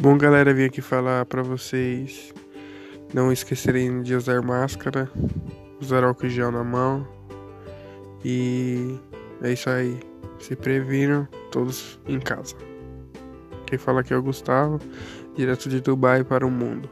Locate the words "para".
1.26-1.42, 16.24-16.46